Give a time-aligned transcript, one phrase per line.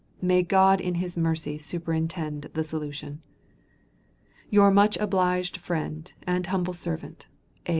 [0.19, 3.21] May God in his mercy superintend the solution.
[4.49, 7.27] Your much obliged friend, and humble servant,
[7.67, 7.69] A.